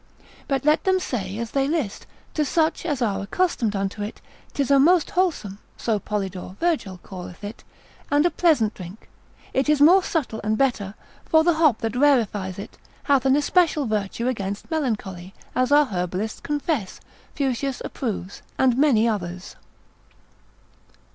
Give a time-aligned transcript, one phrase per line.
[0.47, 4.19] But let them say as they list, to such as are accustomed unto it,
[4.51, 7.63] 'tis a most wholesome (so Polydore Virgil calleth it)
[8.09, 9.09] and a pleasant drink,
[9.53, 13.85] it is more subtle and better, for the hop that rarefies it, hath an especial
[13.85, 16.99] virtue against melancholy, as our herbalists confess,
[17.35, 18.71] Fuchsius approves, Lib.
[18.71, 18.71] 2.
[18.71, 18.71] sec.
[18.71, 18.71] 2.
[18.71, 18.71] instit.
[18.71, 18.73] cap.
[18.73, 19.55] 11, and many others.